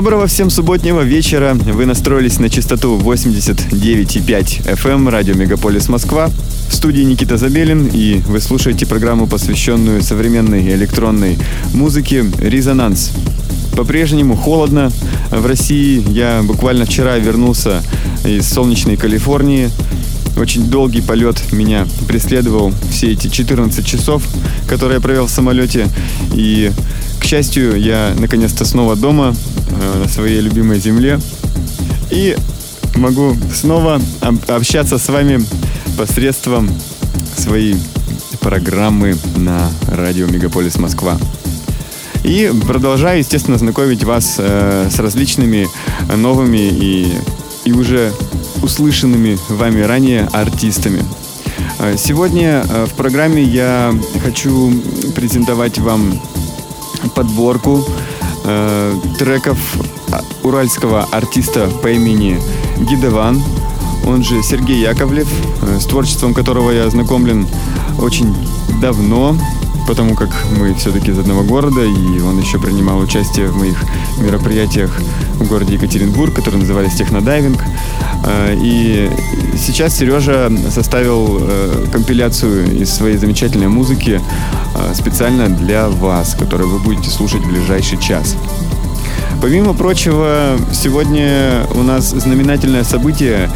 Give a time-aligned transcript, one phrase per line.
[0.00, 1.52] Доброго всем субботнего вечера.
[1.52, 6.30] Вы настроились на частоту 89,5 FM эм, радио Мегаполис Москва.
[6.70, 11.36] В студии Никита Забелин, и вы слушаете программу, посвященную современной электронной
[11.74, 13.10] музыке «Резонанс».
[13.76, 14.90] По-прежнему холодно.
[15.30, 17.82] В России я буквально вчера вернулся
[18.24, 19.68] из солнечной Калифорнии.
[20.38, 24.22] Очень долгий полет меня преследовал все эти 14 часов,
[24.66, 25.88] которые я провел в самолете.
[26.32, 26.72] И,
[27.20, 29.34] к счастью, я наконец-то снова дома,
[29.80, 31.18] на своей любимой земле.
[32.10, 32.36] И
[32.96, 34.00] могу снова
[34.48, 35.44] общаться с вами
[35.96, 36.68] посредством
[37.36, 37.76] своей
[38.40, 41.18] программы на радио Мегаполис Москва.
[42.24, 45.68] И продолжаю, естественно, знакомить вас э, с различными
[46.14, 47.12] новыми и,
[47.64, 48.12] и уже
[48.62, 51.02] услышанными вами ранее артистами.
[51.78, 54.72] Э, сегодня э, в программе я хочу
[55.14, 56.20] презентовать вам
[57.14, 57.86] подборку
[58.44, 59.58] э, треков
[60.42, 62.40] уральского артиста по имени
[62.78, 63.42] Гидеван,
[64.06, 65.28] он же Сергей Яковлев,
[65.62, 67.46] э, с творчеством которого я ознакомлен
[67.98, 68.34] очень
[68.80, 69.36] давно,
[69.86, 73.76] потому как мы все-таки из одного города, и он еще принимал участие в моих
[74.18, 74.90] мероприятиях
[75.34, 77.62] в городе Екатеринбург, которые назывались «Технодайвинг».
[78.24, 79.10] Э, и
[79.58, 84.20] сейчас Сережа составил э, компиляцию из своей замечательной музыки
[84.94, 88.36] специально для вас, которую вы будете слушать в ближайший час.
[89.40, 93.50] Помимо прочего, сегодня у нас знаменательное событие,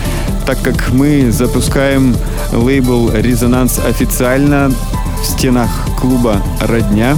[0.46, 2.16] так как мы запускаем
[2.52, 4.72] лейбл «Резонанс» официально
[5.22, 5.68] в стенах
[6.00, 7.16] клуба «Родня».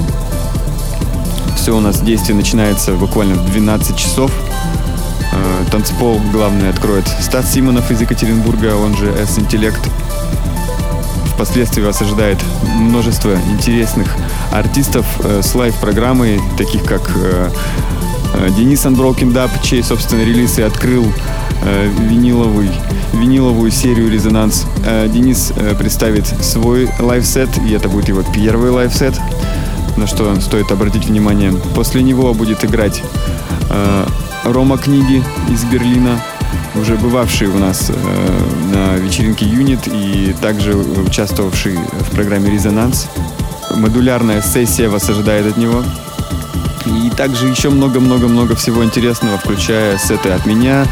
[1.57, 4.33] Все у нас действие начинается буквально в 12 часов.
[5.33, 9.81] Э, танцпол главный откроет Стас Симонов из Екатеринбурга, он же S-интеллект.
[11.37, 12.39] Впоследствии вас ожидает
[12.79, 14.17] множество интересных
[14.51, 17.51] артистов э, с live-программой, таких как э,
[18.57, 21.05] Денис Unbroken Dub, чей, собственно, релиз и открыл
[22.09, 22.71] виниловый,
[23.13, 24.67] виниловую серию «Резонанс».
[25.09, 29.15] Денис представит свой live-set, и это будет его первый live-set,
[29.97, 31.53] на что стоит обратить внимание.
[31.75, 33.03] После него будет играть
[34.45, 36.21] Рома Книги из Берлина,
[36.81, 37.95] уже бывавший у нас э,
[38.73, 43.09] на вечеринке Юнит и также участвовавший в программе «Резонанс».
[43.75, 45.83] Модулярная сессия вас ожидает от него.
[46.87, 50.87] И также еще много-много-много всего интересного, включая сеты от меня,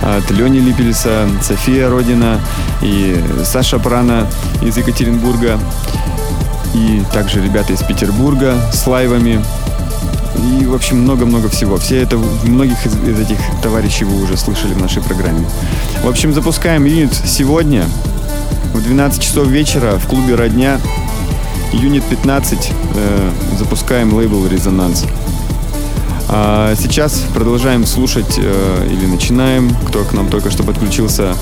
[0.00, 2.40] от Лени Липелиса, София Родина
[2.80, 4.26] и Саша Прана
[4.62, 5.58] из Екатеринбурга.
[6.74, 9.44] И также ребята из Петербурга с лайвами.
[10.38, 11.76] И, в общем, много-много всего.
[11.76, 15.46] Все это, многих из, из этих товарищей вы уже слышали в нашей программе.
[16.02, 17.84] В общем, запускаем юнит сегодня
[18.72, 20.80] в 12 часов вечера в клубе «Родня».
[21.72, 22.72] Юнит 15.
[22.94, 25.04] Э, запускаем лейбл «Резонанс».
[26.28, 31.36] А сейчас продолжаем слушать э, или начинаем, кто к нам только что подключился,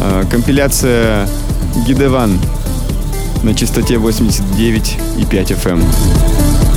[0.00, 1.28] э, компиляция
[1.86, 2.40] Гидеван
[3.42, 6.71] на частоте 89,5 FM.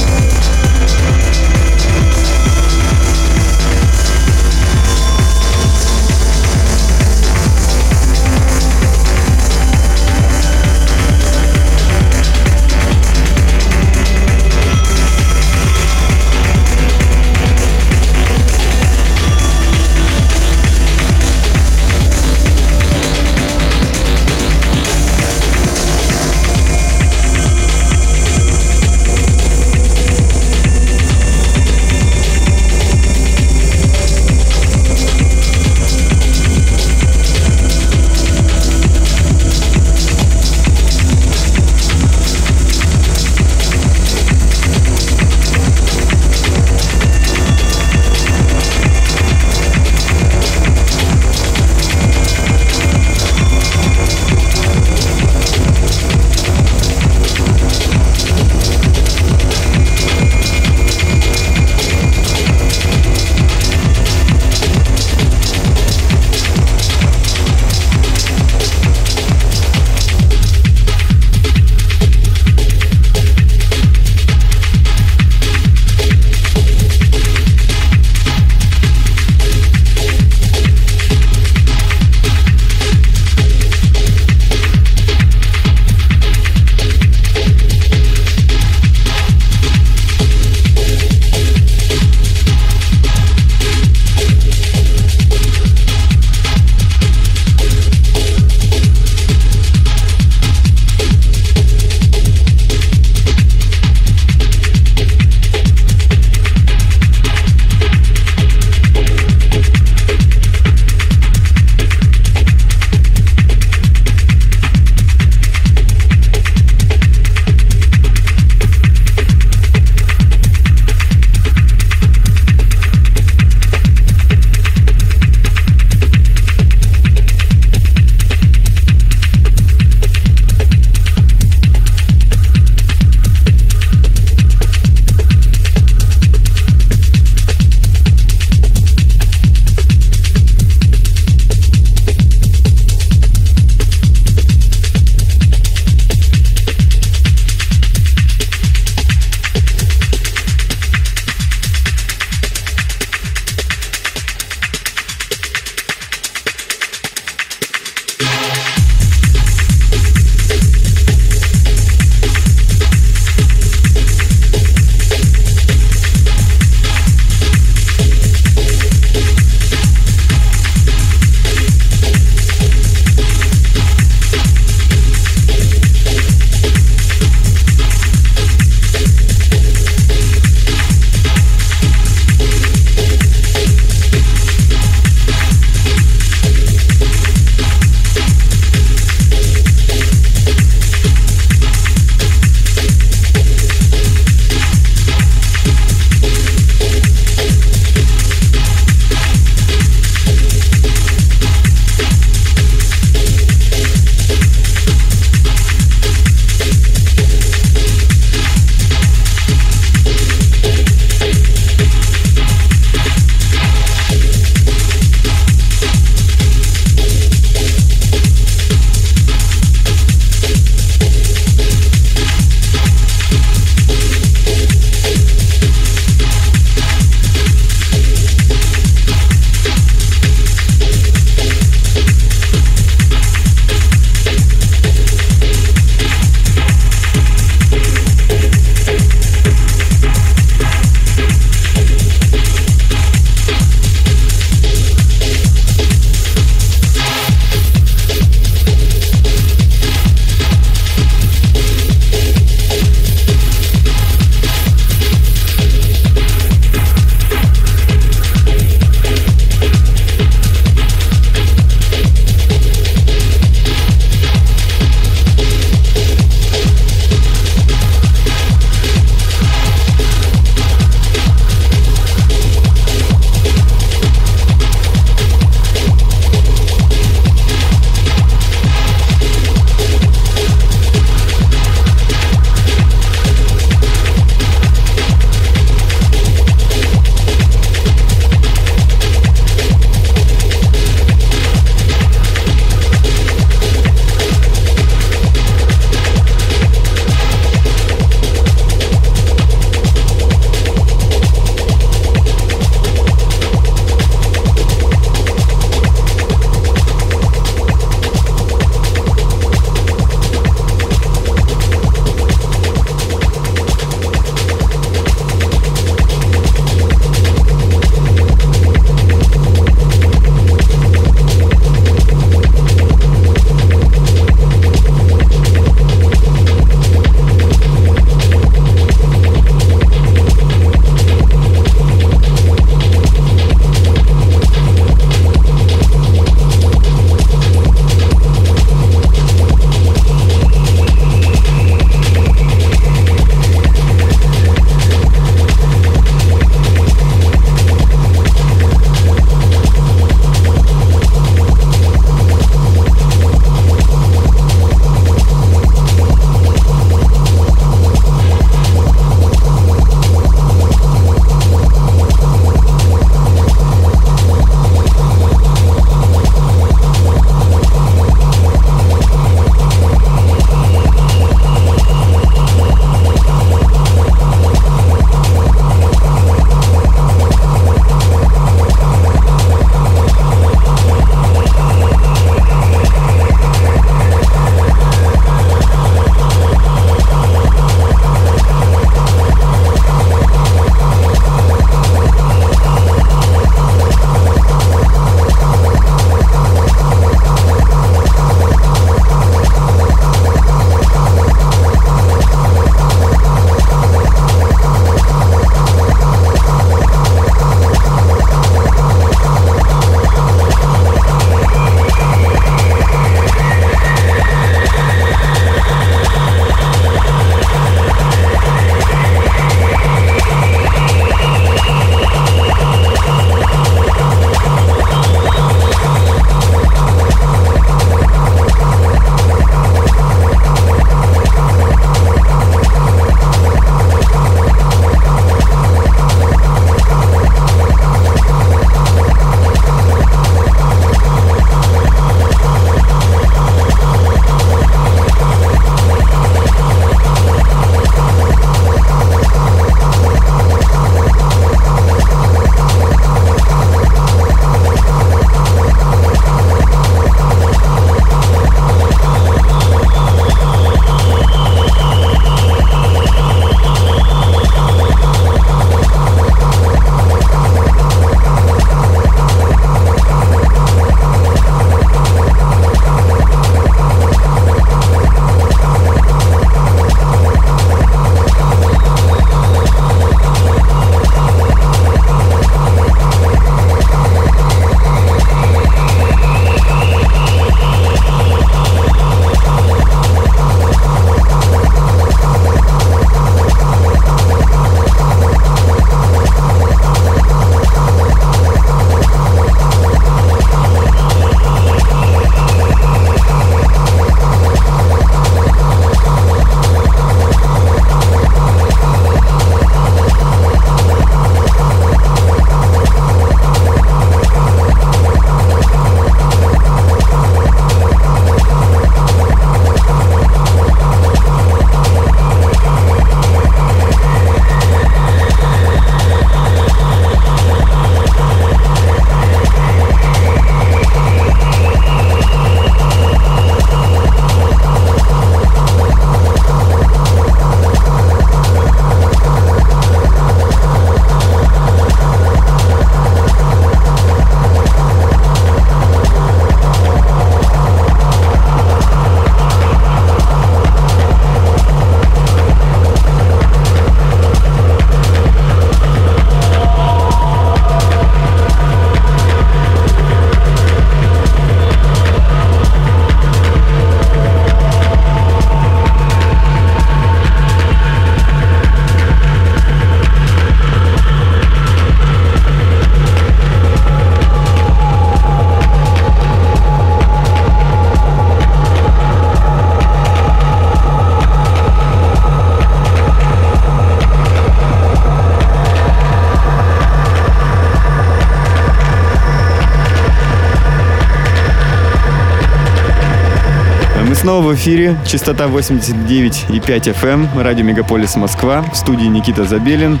[594.14, 594.96] Снова в эфире.
[595.06, 597.28] Частота 89,5 FM.
[597.34, 597.40] Эм.
[597.40, 598.62] Радио Мегаполис Москва.
[598.72, 600.00] В студии Никита Забелин.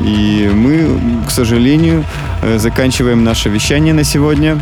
[0.00, 2.04] И мы, к сожалению,
[2.42, 4.58] э, заканчиваем наше вещание на сегодня.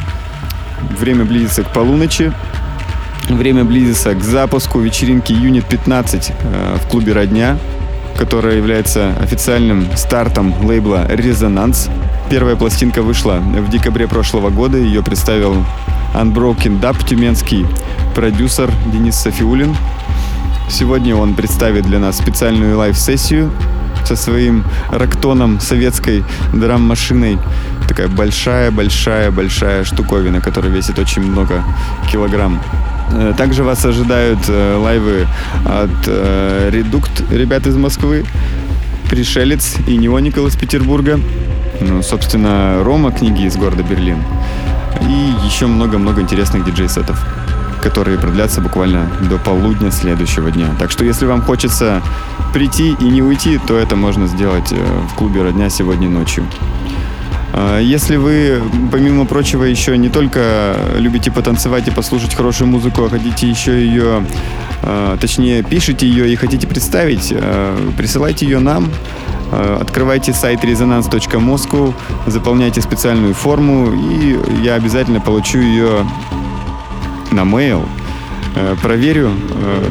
[0.98, 2.32] Время близится к полуночи.
[3.28, 7.58] Время близится к запуску вечеринки Юнит 15 э, в клубе «Родня»,
[8.18, 11.88] которая является официальным стартом лейбла «Резонанс».
[12.28, 14.76] Первая пластинка вышла в декабре прошлого года.
[14.76, 15.64] Ее представил
[16.14, 17.66] Unbroken Dub тюменский
[18.14, 19.76] продюсер Денис Софиулин.
[20.68, 23.52] Сегодня он представит для нас специальную live-сессию
[24.04, 27.38] со своим рактоном советской драм-машиной.
[27.88, 31.62] Такая большая-большая-большая штуковина, которая весит очень много
[32.10, 32.60] килограмм.
[33.12, 35.26] Э, также вас ожидают э, лайвы
[35.64, 38.24] от э, Редукт, ребят из Москвы,
[39.10, 41.20] Пришелец и Неоникол из Петербурга.
[41.80, 44.22] Ну, собственно, Рома книги из города Берлин.
[45.02, 47.24] И еще много-много интересных диджей-сетов
[47.82, 50.74] которые продлятся буквально до полудня следующего дня.
[50.76, 52.02] Так что если вам хочется
[52.52, 56.44] прийти и не уйти, то это можно сделать в клубе «Родня» сегодня ночью.
[57.52, 63.08] А, если вы, помимо прочего, еще не только любите потанцевать и послушать хорошую музыку, а
[63.08, 64.24] хотите еще ее,
[64.82, 68.90] а, точнее, пишите ее и хотите представить, а, присылайте ее нам.
[69.52, 71.94] Открывайте сайт resonance.moscow,
[72.26, 76.06] заполняйте специальную форму, и я обязательно получу ее
[77.30, 77.86] на mail.
[78.82, 79.30] Проверю,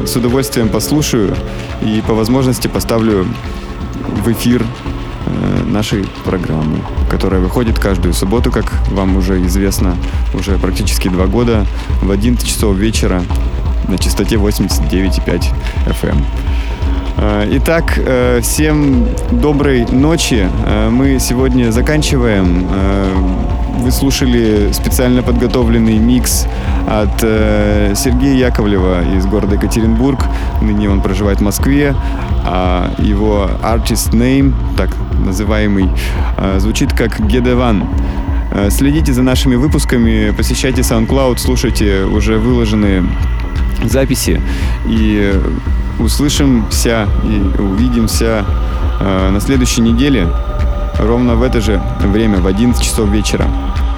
[0.04, 1.34] с удовольствием послушаю
[1.82, 3.26] и по возможности поставлю
[4.24, 4.64] в эфир
[5.26, 6.78] Э, нашей программы,
[7.10, 9.96] которая выходит каждую субботу, как вам уже известно,
[10.34, 11.66] уже практически два года
[12.00, 13.22] в 11 часов вечера
[13.88, 15.52] на частоте 89,5
[15.86, 16.24] FM.
[17.18, 20.48] Э, итак, э, всем доброй ночи.
[20.90, 22.66] Мы сегодня заканчиваем.
[23.78, 26.46] Вы слушали специально подготовленный микс
[26.88, 30.20] от Сергея Яковлева из города Екатеринбург.
[30.60, 31.94] Ныне он проживает в Москве.
[32.44, 34.90] А его artist name, так
[35.24, 35.88] называемый,
[36.58, 37.84] звучит как Гедеван.
[38.70, 43.04] Следите за нашими выпусками, посещайте SoundCloud, слушайте уже выложенные
[43.84, 44.40] записи
[44.86, 45.40] и
[45.98, 48.44] услышимся и увидимся
[49.00, 50.28] э, на следующей неделе
[50.98, 53.46] ровно в это же время, в 11 часов вечера.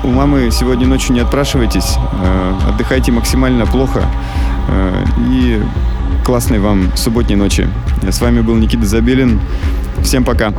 [0.05, 4.05] У мамы сегодня ночью не отпрашивайтесь, э, отдыхайте максимально плохо
[4.69, 5.63] э, и
[6.25, 7.69] классной вам субботней ночи.
[8.09, 9.41] С вами был Никита Забелин.
[10.03, 10.53] Всем пока.